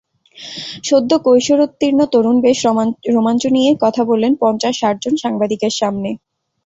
সদ্য 0.83 1.11
কৈশোরোত্তীর্ণ 1.25 1.99
তরুণ 2.13 2.37
বেশ 2.45 2.59
রোমাঞ্চ 3.11 3.43
নিয়েই 3.55 3.77
কথা 3.83 4.01
বললেন 4.09 4.31
পঞ্চাশ-ষাটজন 4.41 5.13
সাংবাদিকের 5.23 5.73
সামনে। 5.79 6.09